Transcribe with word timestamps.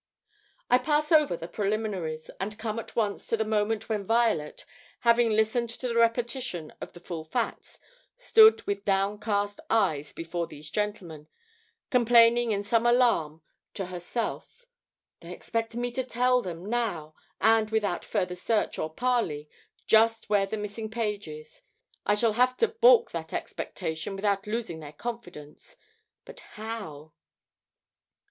I 0.67 0.79
pass 0.79 1.11
over 1.11 1.37
the 1.37 1.47
preliminaries, 1.47 2.31
and 2.39 2.57
come 2.57 2.79
at 2.79 2.95
once 2.95 3.27
to 3.27 3.37
the 3.37 3.45
moment 3.45 3.87
when 3.87 4.03
Violet, 4.03 4.65
having 5.01 5.29
listened 5.29 5.69
to 5.69 5.91
a 5.91 5.95
repetition 5.95 6.73
of 6.81 6.93
the 6.93 6.99
full 6.99 7.23
facts, 7.23 7.77
stood 8.17 8.63
with 8.63 8.83
downcast 8.83 9.59
eyes 9.69 10.11
before 10.11 10.47
these 10.47 10.71
gentlemen, 10.71 11.27
complaining 11.91 12.49
in 12.51 12.63
some 12.63 12.87
alarm 12.87 13.43
to 13.75 13.85
herself: 13.93 14.65
"They 15.19 15.31
expect 15.31 15.75
me 15.75 15.91
to 15.91 16.03
tell 16.03 16.41
them 16.41 16.65
now 16.67 17.13
and 17.39 17.69
without 17.69 18.03
further 18.03 18.33
search 18.35 18.79
or 18.79 18.91
parley 18.91 19.51
just 19.85 20.29
where 20.31 20.47
this 20.47 20.57
missing 20.59 20.89
page 20.89 21.27
is. 21.27 21.61
I 22.07 22.15
shall 22.15 22.33
have 22.33 22.57
to 22.57 22.67
balk 22.69 23.11
that 23.11 23.33
expectation 23.33 24.15
without 24.15 24.47
losing 24.47 24.79
their 24.79 24.93
confidence. 24.93 25.75
But 26.25 26.39
how?" 26.39 27.13